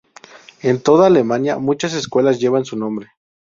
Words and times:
En 0.63 0.81
toda 0.81 1.05
Alemania, 1.05 1.59
muchas 1.59 1.93
escuelas 1.93 2.39
llevan 2.39 2.65
su 2.65 2.75
nombre. 2.75 3.11